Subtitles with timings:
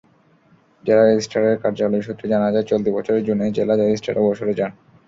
[0.83, 4.71] জেলা রেজিস্ট্রারের কার্যালয় সূত্রে জানা যায়, চলতি বছরের জুনে জেলা রেজিস্ট্রার অবসরে যান।